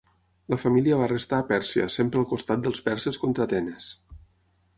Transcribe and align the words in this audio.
La 0.51 0.57
família 0.61 0.97
va 1.01 1.09
restar 1.11 1.41
a 1.43 1.47
Pèrsia 1.51 1.85
sempre 1.97 2.23
al 2.23 2.27
costat 2.33 2.65
dels 2.65 2.83
perses 2.89 3.21
contra 3.27 3.47
Atenes. 3.51 3.93